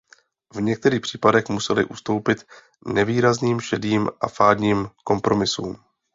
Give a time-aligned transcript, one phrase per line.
[0.53, 2.47] V některých případech musely ustoupit
[2.87, 5.83] nevýrazným, šedým a fádním kompromisům.